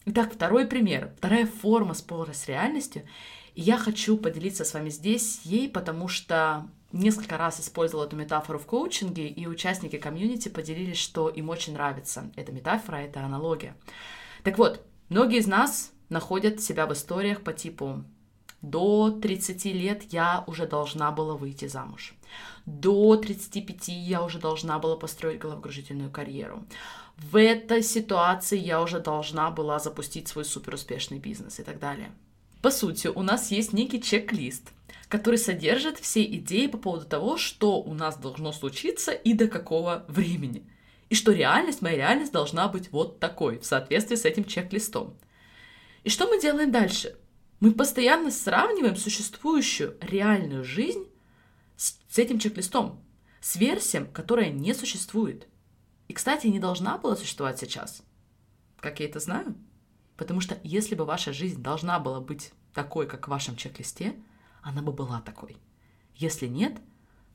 Итак, 0.05 0.33
второй 0.33 0.65
пример, 0.65 1.11
вторая 1.17 1.45
форма 1.45 1.93
спора 1.93 2.31
с 2.31 2.47
реальностью. 2.47 3.03
И 3.55 3.61
я 3.61 3.77
хочу 3.77 4.17
поделиться 4.17 4.63
с 4.63 4.73
вами 4.73 4.89
здесь 4.89 5.41
ей, 5.43 5.67
потому 5.67 6.07
что 6.07 6.69
несколько 6.93 7.37
раз 7.37 7.59
использовала 7.59 8.05
эту 8.05 8.15
метафору 8.15 8.57
в 8.57 8.65
коучинге, 8.65 9.27
и 9.27 9.45
участники 9.47 9.97
комьюнити 9.97 10.47
поделились, 10.47 10.97
что 10.97 11.27
им 11.27 11.49
очень 11.49 11.73
нравится 11.73 12.31
эта 12.37 12.53
метафора, 12.53 12.97
эта 12.97 13.19
аналогия. 13.21 13.75
Так 14.43 14.57
вот, 14.57 14.81
многие 15.09 15.39
из 15.39 15.47
нас 15.47 15.91
находят 16.07 16.61
себя 16.61 16.87
в 16.87 16.93
историях 16.93 17.41
по 17.41 17.51
типу 17.51 18.05
до 18.69 19.11
30 19.11 19.65
лет 19.65 20.03
я 20.13 20.43
уже 20.47 20.67
должна 20.67 21.11
была 21.11 21.35
выйти 21.35 21.67
замуж. 21.67 22.13
До 22.65 23.15
35 23.15 23.87
я 23.89 24.23
уже 24.23 24.39
должна 24.39 24.79
была 24.79 24.95
построить 24.95 25.39
головокружительную 25.39 26.11
карьеру 26.11 26.63
в 27.17 27.39
этой 27.39 27.81
ситуации 27.81 28.57
я 28.57 28.81
уже 28.81 28.99
должна 28.99 29.49
была 29.49 29.79
запустить 29.79 30.27
свой 30.27 30.45
суперуспешный 30.45 31.17
бизнес 31.17 31.59
и 31.59 31.63
так 31.63 31.79
далее. 31.79 32.11
По 32.61 32.71
сути, 32.71 33.07
у 33.07 33.21
нас 33.23 33.51
есть 33.51 33.73
некий 33.73 34.01
чек-лист, 34.01 34.71
который 35.09 35.37
содержит 35.37 35.97
все 35.97 36.23
идеи 36.23 36.67
по 36.67 36.77
поводу 36.77 37.05
того, 37.05 37.37
что 37.37 37.81
у 37.81 37.93
нас 37.93 38.17
должно 38.17 38.51
случиться 38.51 39.11
и 39.11 39.33
до 39.33 39.47
какого 39.47 40.05
времени. 40.07 40.63
И 41.09 41.15
что 41.15 41.31
реальность, 41.31 41.81
моя 41.81 41.97
реальность 41.97 42.33
должна 42.33 42.67
быть 42.67 42.91
вот 42.91 43.19
такой, 43.19 43.59
в 43.59 43.65
соответствии 43.65 44.15
с 44.15 44.25
этим 44.25 44.43
чек-листом. 44.43 45.15
И 46.03 46.09
что 46.09 46.27
мы 46.27 46.39
делаем 46.39 46.71
дальше? 46.71 47.15
Мы 47.59 47.71
постоянно 47.71 48.31
сравниваем 48.31 48.95
существующую 48.95 49.97
реальную 50.01 50.63
жизнь 50.63 51.05
с, 51.75 51.97
с 52.09 52.19
этим 52.19 52.39
чек-листом, 52.39 53.03
с 53.41 53.55
версией, 53.55 54.05
которая 54.05 54.51
не 54.51 54.73
существует– 54.73 55.47
и, 56.07 56.13
кстати, 56.13 56.47
не 56.47 56.59
должна 56.59 56.97
была 56.97 57.15
существовать 57.15 57.59
сейчас. 57.59 58.01
Как 58.79 58.99
я 58.99 59.07
это 59.07 59.19
знаю? 59.19 59.55
Потому 60.15 60.39
что 60.41 60.57
если 60.63 60.95
бы 60.95 61.05
ваша 61.05 61.33
жизнь 61.33 61.61
должна 61.61 61.99
была 61.99 62.21
быть 62.21 62.51
такой, 62.73 63.07
как 63.07 63.27
в 63.27 63.31
вашем 63.31 63.55
чек-листе, 63.55 64.15
она 64.61 64.81
бы 64.81 64.91
была 64.91 65.21
такой. 65.21 65.57
Если 66.15 66.47
нет, 66.47 66.77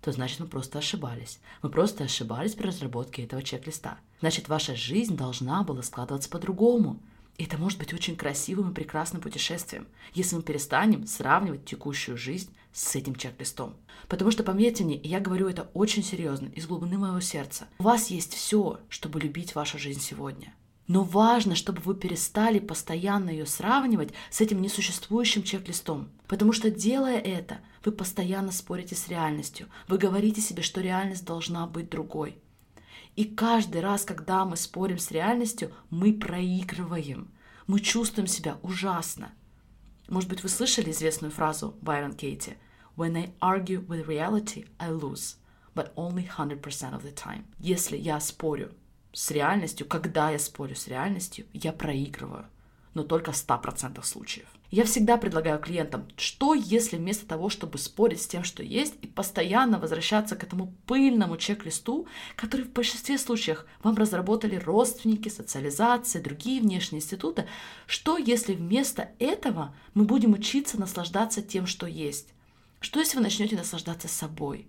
то 0.01 0.11
значит 0.11 0.41
мы 0.41 0.47
просто 0.47 0.79
ошибались. 0.79 1.39
Мы 1.63 1.71
просто 1.71 2.05
ошибались 2.05 2.55
при 2.55 2.67
разработке 2.67 3.25
этого 3.25 3.43
чек-листа. 3.43 3.99
Значит, 4.21 4.49
ваша 4.49 4.75
жизнь 4.75 5.17
должна 5.17 5.63
была 5.63 5.83
складываться 5.83 6.31
по-другому. 6.31 7.01
И 7.39 7.45
это 7.45 7.57
может 7.59 7.79
быть 7.79 7.95
очень 7.95 8.17
красивым 8.17 8.71
и 8.71 8.75
прекрасным 8.75 9.23
путешествием, 9.23 9.89
если 10.15 10.37
мы 10.37 10.43
перестанем 10.43 11.07
сравнивать 11.07 11.65
текущую 11.65 12.17
жизнь 12.17 12.55
с 12.73 12.95
этим 12.95 13.15
чек-листом. 13.15 13.77
Потому 14.09 14.31
что, 14.31 14.43
поверьте 14.43 14.85
мне, 14.85 14.97
я 14.97 15.21
говорю 15.21 15.49
это 15.49 15.71
очень 15.75 16.03
серьезно, 16.03 16.49
из 16.49 16.67
глубины 16.67 16.99
моего 16.99 17.21
сердца. 17.21 17.69
У 17.79 17.85
вас 17.85 18.09
есть 18.09 18.35
все, 18.35 18.81
чтобы 18.89 19.21
любить 19.21 19.55
вашу 19.55 19.79
жизнь 19.79 20.01
сегодня. 20.01 20.55
Но 20.89 21.05
важно, 21.05 21.55
чтобы 21.55 21.81
вы 21.81 21.95
перестали 21.95 22.59
постоянно 22.59 23.31
ее 23.31 23.47
сравнивать 23.47 24.11
с 24.31 24.41
этим 24.41 24.61
несуществующим 24.61 25.43
чек-листом. 25.43 26.11
Потому 26.27 26.53
что 26.53 26.71
делая 26.71 27.19
это, 27.19 27.61
вы 27.85 27.93
постоянно 27.93 28.53
спорите 28.53 28.95
с 28.95 29.09
реальностью. 29.09 29.69
Вы 29.89 29.99
говорите 29.99 30.41
себе, 30.41 30.63
что 30.63 30.81
реальность 30.81 31.25
должна 31.25 31.67
быть 31.67 31.89
другой. 31.89 32.37
И 33.17 33.25
каждый 33.25 33.81
раз, 33.81 34.05
когда 34.05 34.45
мы 34.45 34.57
спорим 34.57 34.99
с 34.99 35.11
реальностью, 35.11 35.73
мы 35.91 36.13
проигрываем. 36.13 37.31
Мы 37.67 37.81
чувствуем 37.81 38.27
себя 38.27 38.59
ужасно. 38.63 39.33
Может 40.09 40.29
быть, 40.29 40.43
вы 40.43 40.49
слышали 40.49 40.91
известную 40.91 41.31
фразу 41.31 41.77
Байрон 41.81 42.13
Кейти 42.15 42.57
«When 42.97 43.17
I 43.17 43.33
argue 43.41 43.87
with 43.87 44.07
reality, 44.07 44.67
I 44.79 44.91
lose, 44.91 45.37
but 45.75 45.95
only 45.95 46.29
100% 46.37 46.61
of 46.93 47.03
the 47.03 47.15
time». 47.15 47.45
Если 47.59 47.97
я 47.97 48.21
спорю 48.21 48.73
с 49.13 49.31
реальностью, 49.31 49.87
когда 49.87 50.31
я 50.31 50.39
спорю 50.39 50.75
с 50.75 50.87
реальностью, 50.89 51.47
я 51.53 51.73
проигрываю, 51.73 52.47
но 52.95 53.03
только 53.03 53.33
в 53.33 53.37
100% 53.37 54.03
случаев. 54.05 54.47
Я 54.71 54.85
всегда 54.85 55.19
предлагаю 55.19 55.59
клиентам, 55.59 56.09
что 56.17 56.55
если 56.55 56.97
вместо 56.97 57.27
того, 57.27 57.51
чтобы 57.51 57.77
спорить 57.77 58.23
с 58.23 58.27
тем, 58.27 58.43
что 58.43 58.63
есть, 58.63 58.95
и 59.03 59.07
постоянно 59.07 59.79
возвращаться 59.79 60.35
к 60.35 60.43
этому 60.43 60.73
пыльному 60.87 61.37
чек-листу, 61.37 62.07
который 62.37 62.65
в 62.65 62.73
большинстве 62.73 63.19
случаев 63.19 63.67
вам 63.83 63.97
разработали 63.97 64.57
родственники, 64.57 65.29
социализация, 65.29 66.23
другие 66.23 66.63
внешние 66.63 67.01
институты, 67.01 67.47
что 67.87 68.17
если 68.17 68.55
вместо 68.55 69.11
этого 69.19 69.75
мы 69.93 70.05
будем 70.05 70.33
учиться 70.33 70.81
наслаждаться 70.81 71.43
тем, 71.43 71.67
что 71.67 71.87
есть? 71.87 72.29
Что 72.81 72.99
если 72.99 73.19
вы 73.19 73.25
начнете 73.25 73.57
наслаждаться 73.57 74.09
собой? 74.09 74.67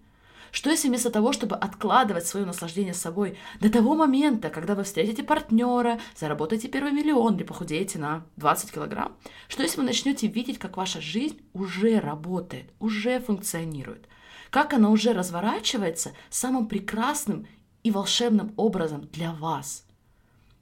Что 0.53 0.69
если 0.69 0.87
вместо 0.87 1.09
того, 1.09 1.33
чтобы 1.33 1.55
откладывать 1.55 2.27
свое 2.27 2.45
наслаждение 2.45 2.93
собой 2.93 3.39
до 3.59 3.71
того 3.71 3.95
момента, 3.95 4.51
когда 4.51 4.75
вы 4.75 4.83
встретите 4.83 5.23
партнера, 5.23 5.99
заработаете 6.15 6.67
первый 6.67 6.91
миллион 6.91 7.35
или 7.35 7.43
похудеете 7.43 7.97
на 7.97 8.23
20 8.37 8.71
килограмм, 8.71 9.17
что 9.47 9.63
если 9.63 9.77
вы 9.79 9.83
начнете 9.83 10.27
видеть, 10.27 10.59
как 10.59 10.77
ваша 10.77 11.01
жизнь 11.01 11.41
уже 11.53 11.99
работает, 11.99 12.65
уже 12.79 13.19
функционирует, 13.19 14.07
как 14.51 14.73
она 14.73 14.91
уже 14.91 15.13
разворачивается 15.13 16.11
самым 16.29 16.67
прекрасным 16.67 17.47
и 17.81 17.89
волшебным 17.89 18.53
образом 18.55 19.09
для 19.11 19.31
вас. 19.31 19.87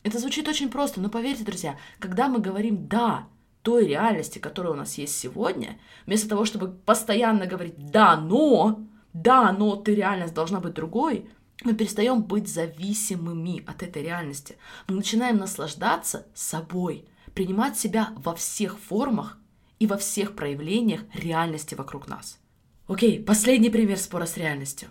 Это 0.04 0.20
звучит 0.20 0.48
очень 0.48 0.70
просто, 0.70 1.02
но 1.02 1.10
поверьте, 1.10 1.44
друзья, 1.44 1.78
когда 2.00 2.30
мы 2.30 2.40
говорим 2.40 2.88
«да», 2.88 3.28
той 3.62 3.88
реальности, 3.88 4.40
которая 4.40 4.72
у 4.72 4.78
нас 4.78 4.98
есть 4.98 5.20
сегодня, 5.20 5.78
вместо 6.06 6.30
того, 6.30 6.46
чтобы 6.46 6.70
постоянно 6.70 7.46
говорить 7.46 7.92
«да, 7.92 8.16
но», 8.16 8.88
да, 9.14 9.52
но 9.52 9.76
ты 9.76 9.96
реальность 9.96 10.34
должна 10.34 10.60
быть 10.60 10.74
другой, 10.74 11.30
мы 11.64 11.74
перестаем 11.74 12.24
быть 12.24 12.48
зависимыми 12.48 13.64
от 13.68 13.84
этой 13.84 14.04
реальности. 14.04 14.58
Мы 14.88 14.96
начинаем 14.96 15.38
наслаждаться 15.38 16.26
собой, 16.34 17.06
принимать 17.36 17.78
себя 17.78 18.14
во 18.18 18.36
всех 18.36 18.80
формах 18.80 19.38
и 19.80 19.88
во 19.88 19.98
всех 19.98 20.36
проявлениях 20.36 21.02
реальности 21.14 21.76
вокруг 21.76 22.08
нас. 22.08 22.40
Окей, 22.88 23.22
последний 23.22 23.70
пример 23.70 23.98
спора 23.98 24.26
с 24.26 24.38
реальностью. 24.38 24.90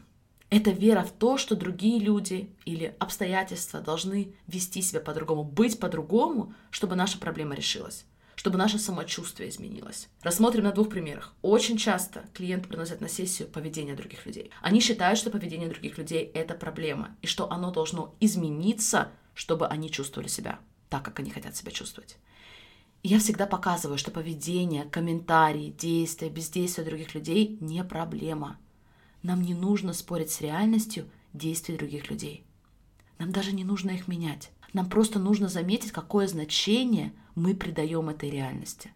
Это 0.48 0.70
вера 0.70 1.02
в 1.02 1.12
то, 1.12 1.38
что 1.38 1.54
другие 1.54 2.00
люди 2.00 2.50
или 2.64 2.94
обстоятельства 2.98 3.80
должны 3.80 4.34
вести 4.46 4.82
себя 4.82 5.00
по-другому, 5.00 5.44
быть 5.44 5.78
по-другому, 5.78 6.54
чтобы 6.70 6.96
наша 6.96 7.18
проблема 7.18 7.54
решилась 7.54 8.04
чтобы 8.40 8.56
наше 8.56 8.78
самочувствие 8.78 9.50
изменилось. 9.50 10.08
Рассмотрим 10.22 10.64
на 10.64 10.72
двух 10.72 10.88
примерах. 10.88 11.34
Очень 11.42 11.76
часто 11.76 12.24
клиенты 12.32 12.68
приносят 12.68 13.02
на 13.02 13.08
сессию 13.10 13.46
поведение 13.46 13.94
других 13.94 14.24
людей. 14.24 14.50
Они 14.62 14.80
считают, 14.80 15.18
что 15.18 15.28
поведение 15.28 15.68
других 15.68 15.98
людей— 15.98 16.24
это 16.34 16.54
проблема, 16.54 17.14
и 17.20 17.26
что 17.26 17.52
оно 17.52 17.70
должно 17.70 18.14
измениться, 18.18 19.10
чтобы 19.34 19.66
они 19.66 19.90
чувствовали 19.90 20.28
себя 20.28 20.58
так, 20.88 21.04
как 21.04 21.20
они 21.20 21.30
хотят 21.30 21.54
себя 21.54 21.70
чувствовать. 21.70 22.16
Я 23.02 23.18
всегда 23.18 23.44
показываю, 23.44 23.98
что 23.98 24.10
поведение, 24.10 24.86
комментарии, 24.86 25.74
действия, 25.78 26.30
бездействие 26.30 26.86
других 26.86 27.14
людей 27.14 27.58
не 27.60 27.84
проблема. 27.84 28.58
Нам 29.22 29.42
не 29.42 29.52
нужно 29.52 29.92
спорить 29.92 30.30
с 30.30 30.40
реальностью 30.40 31.04
действий 31.34 31.76
других 31.76 32.08
людей. 32.08 32.46
Нам 33.18 33.32
даже 33.32 33.52
не 33.52 33.64
нужно 33.64 33.90
их 33.90 34.08
менять. 34.08 34.50
Нам 34.72 34.88
просто 34.88 35.18
нужно 35.18 35.48
заметить, 35.48 35.92
какое 35.92 36.26
значение 36.26 37.12
мы 37.34 37.54
придаем 37.54 38.08
этой 38.08 38.30
реальности. 38.30 38.92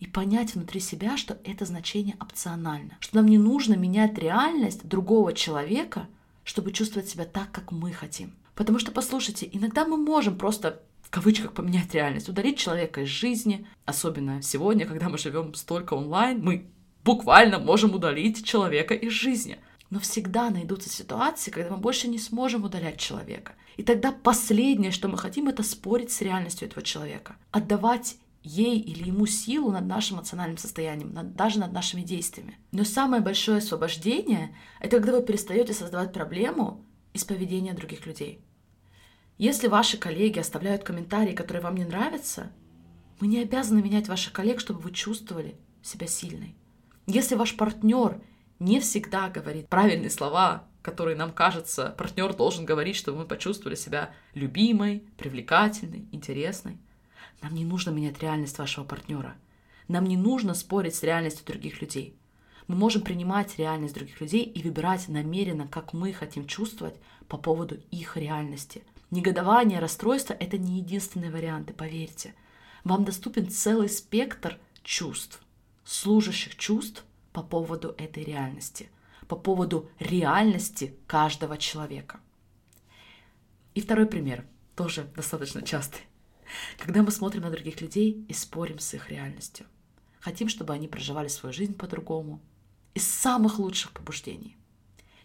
И 0.00 0.06
понять 0.06 0.54
внутри 0.54 0.80
себя, 0.80 1.16
что 1.16 1.38
это 1.44 1.64
значение 1.64 2.16
опционально. 2.20 2.96
Что 3.00 3.16
нам 3.16 3.26
не 3.26 3.38
нужно 3.38 3.74
менять 3.74 4.18
реальность 4.18 4.86
другого 4.86 5.32
человека, 5.32 6.08
чтобы 6.42 6.72
чувствовать 6.72 7.08
себя 7.08 7.24
так, 7.24 7.50
как 7.52 7.72
мы 7.72 7.92
хотим. 7.92 8.34
Потому 8.54 8.78
что, 8.78 8.92
послушайте, 8.92 9.48
иногда 9.50 9.84
мы 9.84 9.96
можем 9.96 10.36
просто 10.36 10.82
в 11.02 11.10
кавычках 11.10 11.52
поменять 11.52 11.94
реальность, 11.94 12.28
удалить 12.28 12.58
человека 12.58 13.02
из 13.02 13.08
жизни, 13.08 13.66
особенно 13.84 14.42
сегодня, 14.42 14.86
когда 14.86 15.08
мы 15.08 15.18
живем 15.18 15.54
столько 15.54 15.94
онлайн, 15.94 16.42
мы 16.42 16.66
буквально 17.04 17.58
можем 17.58 17.94
удалить 17.94 18.44
человека 18.44 18.94
из 18.94 19.12
жизни. 19.12 19.58
Но 19.94 20.00
всегда 20.00 20.50
найдутся 20.50 20.88
ситуации, 20.88 21.52
когда 21.52 21.70
мы 21.70 21.76
больше 21.76 22.08
не 22.08 22.18
сможем 22.18 22.64
удалять 22.64 22.98
человека. 22.98 23.52
И 23.76 23.84
тогда 23.84 24.10
последнее, 24.10 24.90
что 24.90 25.06
мы 25.06 25.16
хотим, 25.16 25.46
это 25.46 25.62
спорить 25.62 26.10
с 26.10 26.20
реальностью 26.20 26.66
этого 26.66 26.82
человека. 26.82 27.36
Отдавать 27.52 28.16
ей 28.42 28.80
или 28.80 29.06
ему 29.06 29.26
силу 29.26 29.70
над 29.70 29.86
нашим 29.86 30.16
эмоциональным 30.16 30.58
состоянием, 30.58 31.14
над, 31.14 31.36
даже 31.36 31.60
над 31.60 31.72
нашими 31.72 32.02
действиями. 32.02 32.58
Но 32.72 32.82
самое 32.82 33.22
большое 33.22 33.58
освобождение— 33.58 34.56
это 34.80 34.96
когда 34.96 35.12
вы 35.12 35.22
перестаете 35.22 35.72
создавать 35.72 36.12
проблему 36.12 36.84
из 37.12 37.22
поведения 37.22 37.72
других 37.72 38.04
людей. 38.04 38.44
Если 39.38 39.68
ваши 39.68 39.96
коллеги 39.96 40.40
оставляют 40.40 40.82
комментарии, 40.82 41.36
которые 41.36 41.62
вам 41.62 41.76
не 41.76 41.84
нравятся, 41.84 42.50
мы 43.20 43.28
не 43.28 43.38
обязаны 43.38 43.80
менять 43.80 44.08
ваших 44.08 44.32
коллег, 44.32 44.58
чтобы 44.58 44.80
вы 44.80 44.90
чувствовали 44.90 45.54
себя 45.84 46.08
сильной. 46.08 46.56
Если 47.06 47.36
ваш 47.36 47.56
партнер 47.56 48.20
не 48.58 48.80
всегда 48.80 49.28
говорит 49.28 49.68
правильные 49.68 50.10
слова, 50.10 50.64
которые 50.82 51.16
нам 51.16 51.32
кажется, 51.32 51.94
партнер 51.96 52.34
должен 52.34 52.64
говорить, 52.64 52.96
чтобы 52.96 53.18
мы 53.18 53.24
почувствовали 53.24 53.74
себя 53.74 54.10
любимой, 54.34 55.02
привлекательной, 55.16 56.06
интересной. 56.12 56.78
Нам 57.42 57.54
не 57.54 57.64
нужно 57.64 57.90
менять 57.90 58.20
реальность 58.20 58.58
вашего 58.58 58.84
партнера. 58.84 59.34
Нам 59.88 60.04
не 60.04 60.16
нужно 60.16 60.54
спорить 60.54 60.94
с 60.94 61.02
реальностью 61.02 61.46
других 61.46 61.80
людей. 61.80 62.16
Мы 62.66 62.76
можем 62.76 63.02
принимать 63.02 63.58
реальность 63.58 63.94
других 63.94 64.20
людей 64.20 64.44
и 64.44 64.62
выбирать 64.62 65.08
намеренно, 65.08 65.68
как 65.68 65.92
мы 65.92 66.12
хотим 66.12 66.46
чувствовать 66.46 66.94
по 67.28 67.36
поводу 67.36 67.76
их 67.90 68.16
реальности. 68.16 68.82
Негодование, 69.10 69.80
расстройство– 69.80 70.32
это 70.40 70.58
не 70.58 70.78
единственные 70.78 71.30
варианты, 71.30 71.72
поверьте. 71.74 72.34
Вам 72.84 73.04
доступен 73.04 73.50
целый 73.50 73.88
спектр 73.88 74.58
чувств, 74.82 75.40
служащих 75.84 76.56
чувств 76.56 77.04
по 77.34 77.42
поводу 77.42 77.94
этой 77.98 78.24
реальности 78.24 78.88
по 79.26 79.36
поводу 79.36 79.90
реальности 79.98 80.94
каждого 81.06 81.56
человека. 81.56 82.20
И 83.74 83.80
второй 83.80 84.06
пример, 84.06 84.46
тоже 84.76 85.10
достаточно 85.16 85.62
частый. 85.62 86.02
Когда 86.78 87.02
мы 87.02 87.10
смотрим 87.10 87.42
на 87.42 87.50
других 87.50 87.80
людей 87.80 88.24
и 88.28 88.32
спорим 88.32 88.78
с 88.78 88.94
их 88.94 89.10
реальностью. 89.10 89.66
Хотим, 90.20 90.48
чтобы 90.48 90.72
они 90.72 90.88
проживали 90.88 91.28
свою 91.28 91.52
жизнь 91.52 91.74
по-другому. 91.74 92.40
Из 92.94 93.06
самых 93.06 93.58
лучших 93.58 93.92
побуждений. 93.92 94.56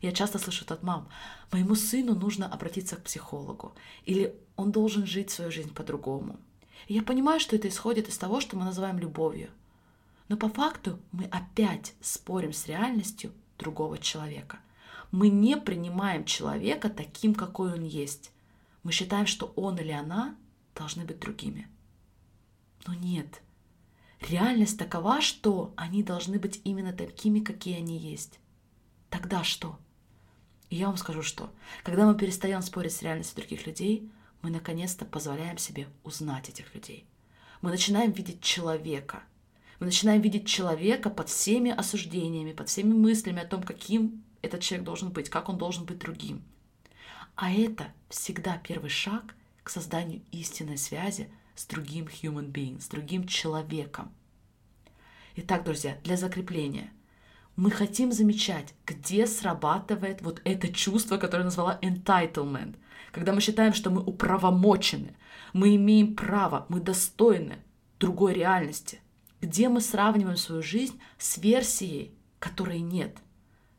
Я 0.01 0.11
часто 0.11 0.39
слышу 0.39 0.65
от 0.67 0.81
мам, 0.81 1.09
моему 1.51 1.75
сыну 1.75 2.15
нужно 2.15 2.51
обратиться 2.51 2.95
к 2.95 3.03
психологу, 3.03 3.75
или 4.05 4.33
он 4.55 4.71
должен 4.71 5.05
жить 5.05 5.29
свою 5.29 5.51
жизнь 5.51 5.73
по-другому. 5.73 6.39
И 6.87 6.93
я 6.93 7.03
понимаю, 7.03 7.41
что 7.41 7.57
это 7.57 7.67
исходит 7.67 8.07
из 8.07 8.17
того, 8.17 8.39
что 8.39 8.55
мы 8.55 8.63
называем 8.63 8.97
любовью. 8.97 9.49
Но 10.29 10.37
по 10.37 10.47
факту 10.47 10.99
мы 11.11 11.25
опять 11.25 11.95
спорим 12.01 12.53
с 12.53 12.67
реальностью 12.67 13.33
другого 13.57 13.97
человека. 13.97 14.59
Мы 15.11 15.29
не 15.29 15.57
принимаем 15.57 16.23
человека 16.23 16.89
таким, 16.89 17.33
какой 17.33 17.73
он 17.73 17.83
есть. 17.83 18.31
Мы 18.83 18.91
считаем, 18.91 19.25
что 19.25 19.47
он 19.55 19.79
или 19.79 19.91
она 19.91 20.35
должны 20.75 21.03
быть 21.03 21.19
другими. 21.19 21.67
Но 22.85 22.93
нет. 22.93 23.41
Реальность 24.21 24.77
такова, 24.77 25.19
что 25.19 25.73
они 25.75 26.03
должны 26.03 26.37
быть 26.37 26.61
именно 26.63 26.93
такими, 26.93 27.39
какие 27.39 27.77
они 27.77 27.97
есть. 27.97 28.39
Тогда 29.09 29.43
что? 29.43 29.79
И 30.69 30.75
я 30.75 30.87
вам 30.87 30.97
скажу, 30.97 31.23
что 31.23 31.51
когда 31.83 32.05
мы 32.05 32.15
перестаем 32.15 32.61
спорить 32.61 32.93
с 32.93 33.01
реальностью 33.01 33.37
других 33.37 33.65
людей, 33.65 34.07
мы 34.43 34.51
наконец-то 34.51 35.05
позволяем 35.05 35.57
себе 35.57 35.87
узнать 36.03 36.49
этих 36.49 36.75
людей. 36.75 37.07
Мы 37.61 37.71
начинаем 37.71 38.11
видеть 38.11 38.41
человека– 38.41 39.23
мы 39.79 39.85
начинаем 39.85 40.21
видеть 40.21 40.47
человека 40.47 41.09
под 41.09 41.29
всеми 41.29 41.71
осуждениями, 41.71 42.51
под 42.51 42.69
всеми 42.69 42.93
мыслями 42.93 43.41
о 43.41 43.47
том, 43.47 43.63
каким 43.63 44.23
этот 44.41 44.61
человек 44.61 44.85
должен 44.85 45.09
быть, 45.09 45.29
как 45.29 45.49
он 45.49 45.57
должен 45.57 45.85
быть 45.85 45.99
другим. 45.99 46.43
А 47.35 47.51
это 47.51 47.87
всегда 48.09 48.57
первый 48.57 48.89
шаг 48.89 49.35
к 49.63 49.69
созданию 49.69 50.21
истинной 50.31 50.77
связи 50.77 51.29
с 51.55 51.65
другим 51.65 52.05
human 52.05 52.51
being, 52.51 52.81
с 52.81 52.87
другим 52.87 53.25
человеком. 53.25 54.11
Итак, 55.35 55.63
друзья, 55.63 55.97
для 56.03 56.17
закрепления 56.17 56.91
мы 57.55 57.71
хотим 57.71 58.11
замечать, 58.11 58.73
где 58.85 59.25
срабатывает 59.27 60.21
вот 60.21 60.41
это 60.43 60.71
чувство, 60.71 61.17
которое 61.17 61.41
я 61.41 61.45
назвала 61.45 61.79
entitlement, 61.81 62.75
когда 63.11 63.33
мы 63.33 63.41
считаем, 63.41 63.73
что 63.73 63.89
мы 63.89 64.01
управомочены, 64.01 65.15
мы 65.53 65.75
имеем 65.75 66.15
право, 66.15 66.65
мы 66.69 66.79
достойны 66.79 67.59
другой 67.99 68.33
реальности, 68.33 69.01
где 69.41 69.69
мы 69.69 69.81
сравниваем 69.81 70.37
свою 70.37 70.61
жизнь 70.61 70.99
с 71.17 71.37
версией, 71.37 72.11
которой 72.39 72.79
нет, 72.79 73.17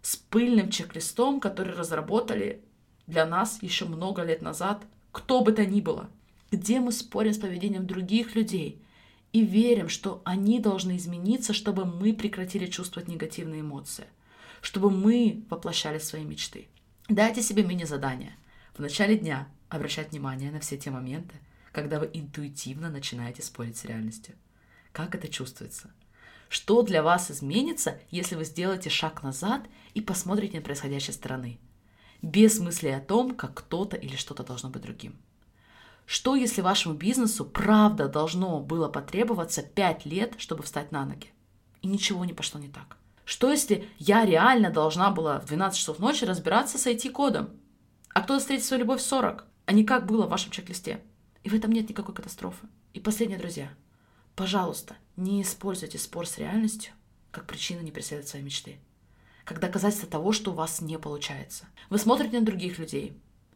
с 0.03 0.17
пыльным 0.17 0.71
чек-листом, 0.71 1.41
который 1.41 1.75
разработали 1.75 2.63
для 3.07 3.27
нас 3.27 3.63
еще 3.63 3.85
много 3.85 4.23
лет 4.23 4.43
назад, 4.43 4.85
кто 5.13 5.43
бы 5.43 5.53
то 5.53 5.67
ни 5.67 5.81
было, 5.81 6.09
где 6.51 6.81
мы 6.81 6.93
спорим 6.93 7.33
с 7.33 7.39
поведением 7.39 7.87
других 7.87 8.35
людей– 8.35 8.83
и 9.33 9.45
верим, 9.45 9.89
что 9.89 10.23
они 10.25 10.59
должны 10.59 10.97
измениться, 10.97 11.53
чтобы 11.53 11.85
мы 11.85 12.13
прекратили 12.13 12.67
чувствовать 12.67 13.09
негативные 13.09 13.61
эмоции, 13.61 14.07
чтобы 14.61 14.91
мы 14.91 15.45
воплощали 15.49 15.99
свои 15.99 16.25
мечты. 16.25 16.69
Дайте 17.09 17.43
себе 17.43 17.63
мини-задание. 17.63 18.37
В 18.75 18.81
начале 18.81 19.17
дня 19.17 19.49
обращать 19.69 20.11
внимание 20.11 20.51
на 20.51 20.61
все 20.61 20.77
те 20.77 20.91
моменты, 20.91 21.37
когда 21.73 22.01
вы 22.01 22.11
интуитивно 22.13 22.91
начинаете 22.91 23.43
спорить 23.43 23.77
с 23.77 23.85
реальностью. 23.85 24.35
Как 24.93 25.15
это 25.15 25.29
чувствуется? 25.29 25.91
Что 26.49 26.83
для 26.83 27.03
вас 27.03 27.31
изменится, 27.31 27.99
если 28.11 28.35
вы 28.35 28.45
сделаете 28.45 28.91
шаг 28.91 29.23
назад 29.23 29.63
и 29.95 30.01
посмотрите 30.01 30.59
на 30.59 30.63
происходящее 30.63 31.15
стороны, 31.15 31.61
без 32.23 32.59
мысли 32.59 32.89
о 32.89 33.01
том, 33.01 33.35
как 33.35 33.55
кто-то 33.55 33.97
или 33.97 34.17
что-то 34.17 34.43
должно 34.43 34.69
быть 34.69 34.83
другим? 34.83 35.17
Что, 36.07 36.35
если 36.35 36.61
вашему 36.61 36.97
бизнесу 36.97 37.45
правда 37.45 38.09
должно 38.09 38.59
было 38.59 38.89
потребоваться 38.89 39.63
5 39.63 40.07
лет, 40.07 40.35
чтобы 40.39 40.65
встать 40.65 40.91
на 40.91 41.05
ноги? 41.05 41.29
И 41.83 41.87
ничего 41.87 42.25
не 42.25 42.33
пошло 42.33 42.59
не 42.59 42.69
так. 42.69 42.97
Что, 43.25 43.49
если 43.49 43.89
я 43.99 44.25
реально 44.25 44.71
должна 44.71 45.13
была 45.13 45.39
в 45.39 45.47
12 45.47 45.79
часов 45.79 46.01
ночи 46.01 46.25
разбираться 46.25 46.79
с 46.79 46.87
IT-кодом, 46.89 47.51
а 48.09 48.23
кто-то 48.23 48.41
встретит 48.41 48.67
свою 48.67 48.81
любовь 48.83 49.01
в 49.01 49.07
40, 49.07 49.47
а 49.67 49.73
не 49.73 49.85
как 49.85 50.07
было 50.07 50.27
в 50.27 50.31
вашем 50.31 50.51
чек-листе? 50.51 51.01
И 51.45 51.49
в 51.49 51.55
этом 51.55 51.71
нет 51.71 51.89
никакой 51.89 52.13
катастрофы. 52.13 52.67
И 52.93 52.99
последнее, 52.99 53.39
друзья. 53.39 53.71
Пожалуйста, 54.41 54.97
не 55.19 55.43
используйте 55.43 55.99
спор 55.99 56.27
с 56.27 56.39
реальностью 56.39 56.95
как 57.31 57.47
причину 57.47 57.83
не 57.83 57.91
преследовать 57.91 58.31
свои 58.31 58.41
мечты. 58.41 58.79
Как 59.45 59.61
доказательство 59.61 60.09
того, 60.09 60.33
что 60.33 60.53
у 60.53 60.55
вас 60.55 60.81
не 60.81 60.99
получается. 60.99 61.67
Вы 61.91 61.99
смотрите 61.99 62.41
на 62.41 62.47
других 62.47 62.79
людей, 62.79 63.13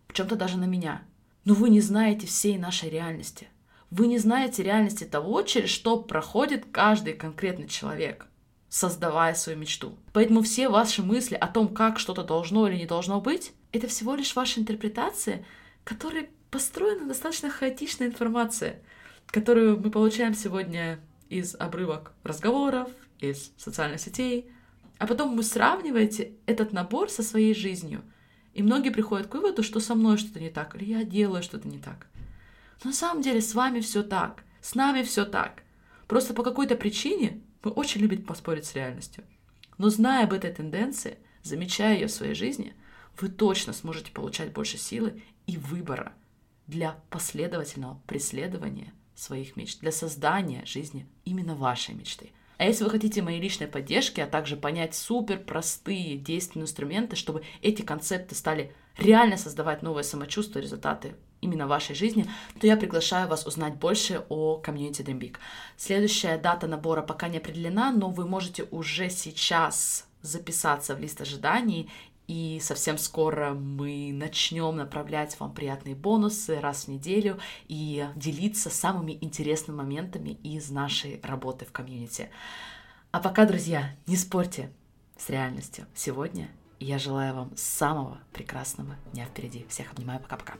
в 0.08 0.12
чем-то 0.12 0.36
даже 0.36 0.58
на 0.58 0.66
меня, 0.66 1.02
но 1.46 1.54
вы 1.54 1.70
не 1.70 1.80
знаете 1.80 2.26
всей 2.26 2.58
нашей 2.58 2.90
реальности. 2.90 3.48
Вы 3.90 4.08
не 4.08 4.18
знаете 4.18 4.62
реальности 4.62 5.04
того, 5.04 5.40
через 5.40 5.70
что 5.70 6.02
проходит 6.02 6.66
каждый 6.70 7.14
конкретный 7.14 7.66
человек, 7.66 8.26
создавая 8.68 9.32
свою 9.32 9.58
мечту. 9.58 9.96
Поэтому 10.12 10.42
все 10.42 10.68
ваши 10.68 11.02
мысли 11.02 11.34
о 11.34 11.46
том, 11.46 11.68
как 11.68 11.98
что-то 11.98 12.24
должно 12.24 12.68
или 12.68 12.76
не 12.76 12.86
должно 12.86 13.22
быть, 13.22 13.54
это 13.72 13.88
всего 13.88 14.16
лишь 14.16 14.36
ваша 14.36 14.60
интерпретация, 14.60 15.46
которая 15.82 16.28
построена 16.50 17.04
на 17.04 17.08
достаточно 17.08 17.48
хаотичной 17.48 18.08
информации, 18.08 18.82
которую 19.34 19.78
мы 19.80 19.90
получаем 19.90 20.34
сегодня 20.34 20.98
из 21.28 21.54
обрывок 21.54 22.12
разговоров, 22.22 22.88
из 23.20 23.52
социальных 23.56 24.00
сетей, 24.00 24.50
а 24.98 25.06
потом 25.06 25.36
вы 25.36 25.42
сравниваете 25.42 26.32
этот 26.46 26.72
набор 26.72 27.10
со 27.10 27.22
своей 27.22 27.54
жизнью– 27.54 28.02
и 28.54 28.62
многие 28.62 28.90
приходят 28.90 29.26
к 29.26 29.34
выводу, 29.34 29.62
что 29.62 29.80
со 29.80 29.94
мной 29.94 30.16
что-то 30.16 30.40
не 30.40 30.48
так, 30.48 30.76
или 30.76 30.84
я 30.84 31.04
делаю 31.04 31.42
что-то 31.42 31.68
не 31.68 31.78
так. 31.78 32.06
Но 32.82 32.90
на 32.90 32.96
самом 32.96 33.20
деле 33.20 33.40
с 33.40 33.54
вами 33.54 33.80
все 33.80 34.04
так, 34.04 34.44
с 34.62 34.76
нами 34.76 35.02
все 35.02 35.24
так. 35.24 35.64
Просто 36.06 36.34
по 36.34 36.44
какой-то 36.44 36.76
причине 36.76 37.42
мы 37.64 37.72
очень 37.72 38.00
любим 38.00 38.22
поспорить 38.22 38.64
с 38.64 38.74
реальностью. 38.74 39.24
Но 39.76 39.90
зная 39.90 40.24
об 40.24 40.32
этой 40.32 40.52
тенденции, 40.52 41.18
замечая 41.42 41.94
ее 41.94 42.06
в 42.06 42.12
своей 42.12 42.34
жизни, 42.34 42.74
вы 43.20 43.28
точно 43.28 43.72
сможете 43.72 44.12
получать 44.12 44.52
больше 44.52 44.78
силы 44.78 45.20
и 45.46 45.56
выбора 45.56 46.12
для 46.68 47.00
последовательного 47.10 48.00
преследования 48.06 48.92
своих 49.14 49.56
мечт, 49.56 49.80
для 49.80 49.92
создания 49.92 50.64
жизни 50.66 51.06
именно 51.24 51.54
вашей 51.54 51.94
мечты– 51.94 52.30
а 52.56 52.64
если 52.64 52.84
вы 52.84 52.90
хотите 52.90 53.22
моей 53.22 53.40
личной 53.40 53.66
поддержки, 53.66 54.20
а 54.20 54.26
также 54.26 54.56
понять 54.56 54.94
супер 54.94 55.38
простые 55.38 56.16
действенные 56.16 56.64
инструменты, 56.64 57.16
чтобы 57.16 57.42
эти 57.62 57.82
концепты 57.82 58.34
стали 58.34 58.72
реально 58.96 59.36
создавать 59.36 59.82
новое 59.82 60.04
самочувствие, 60.04 60.62
результаты 60.62 61.16
именно 61.40 61.66
вашей 61.66 61.94
жизни, 61.94 62.26
то 62.60 62.66
я 62.66 62.76
приглашаю 62.76 63.28
вас 63.28 63.46
узнать 63.46 63.74
больше 63.74 64.24
о 64.28 64.56
комьюнити 64.56 65.02
Dream 65.02 65.18
Big. 65.18 65.36
Следующая 65.76 66.38
дата 66.38 66.66
набора 66.66 67.02
пока 67.02 67.28
не 67.28 67.38
определена, 67.38 67.90
но 67.90 68.08
вы 68.08 68.26
можете 68.26 68.66
уже 68.70 69.10
сейчас 69.10 70.06
записаться 70.22 70.94
в 70.94 71.00
лист 71.00 71.20
ожиданий 71.20 71.90
и 72.26 72.58
совсем 72.62 72.98
скоро 72.98 73.54
мы 73.54 74.10
начнем 74.12 74.76
направлять 74.76 75.38
вам 75.38 75.52
приятные 75.52 75.94
бонусы 75.94 76.60
раз 76.60 76.84
в 76.84 76.88
неделю 76.88 77.38
и 77.68 78.06
делиться 78.16 78.70
самыми 78.70 79.18
интересными 79.20 79.76
моментами 79.76 80.30
из 80.42 80.70
нашей 80.70 81.20
работы 81.22 81.64
в 81.66 81.72
комьюнити. 81.72 82.30
А 83.10 83.20
пока, 83.20 83.44
друзья, 83.44 83.94
не 84.06 84.16
спорьте 84.16 84.70
с 85.16 85.28
реальностью. 85.30 85.86
Сегодня 85.94 86.48
я 86.80 86.98
желаю 86.98 87.34
вам 87.34 87.52
самого 87.56 88.18
прекрасного 88.32 88.96
дня 89.12 89.26
впереди. 89.26 89.66
Всех 89.68 89.92
обнимаю. 89.92 90.20
Пока-пока. 90.20 90.54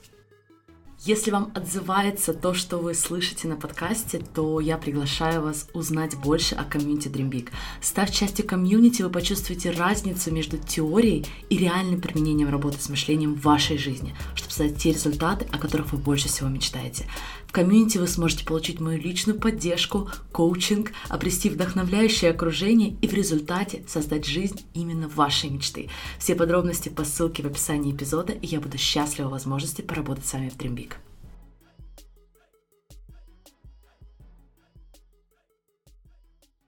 Если 1.07 1.31
вам 1.31 1.53
отзывается 1.55 2.33
то, 2.33 2.55
что 2.55 2.79
вы 2.79 2.95
слышите 2.95 3.47
на 3.47 3.57
подкасте, 3.57 4.23
то 4.35 4.59
я 4.59 4.79
приглашаю 4.79 5.43
вас 5.43 5.69
узнать 5.75 6.17
больше 6.17 6.55
о 6.55 6.64
комьюнити 6.64 7.09
Dream 7.09 7.29
Big. 7.29 7.51
Став 7.83 8.11
частью 8.11 8.47
комьюнити, 8.47 9.03
вы 9.03 9.11
почувствуете 9.11 9.71
разницу 9.73 10.33
между 10.33 10.57
теорией 10.57 11.27
и 11.51 11.59
реальным 11.59 12.01
применением 12.01 12.49
работы 12.49 12.81
с 12.81 12.88
мышлением 12.88 13.35
в 13.35 13.43
вашей 13.43 13.77
жизни, 13.77 14.17
чтобы 14.35 14.53
создать 14.55 14.79
те 14.79 14.93
результаты, 14.93 15.47
о 15.53 15.59
которых 15.59 15.93
вы 15.93 15.99
больше 15.99 16.29
всего 16.29 16.49
мечтаете 16.49 17.07
комьюнити 17.55 17.99
вы 17.99 18.09
сможете 18.09 18.45
получить 18.45 18.81
мою 18.81 19.01
личную 19.01 19.38
поддержку, 19.38 20.11
коучинг, 20.33 20.90
обрести 21.09 21.49
вдохновляющее 21.49 22.33
окружение 22.33 22.97
и 23.01 23.07
в 23.07 23.14
результате 23.14 23.85
создать 23.87 24.27
жизнь 24.27 24.67
именно 24.75 25.09
вашей 25.09 25.51
мечты. 25.51 25.88
Все 26.19 26.35
подробности 26.35 26.88
по 26.88 27.05
ссылке 27.05 27.45
в 27.45 27.47
описании 27.47 27.95
эпизода, 27.95 28.33
и 28.33 28.47
я 28.47 28.61
буду 28.61 28.77
счастлива 28.77 29.29
возможности 29.29 29.83
поработать 29.83 30.27
с 30.27 30.33
вами 30.33 30.49
в 30.49 30.57
Dream 30.57 30.75
Big. 30.75 30.95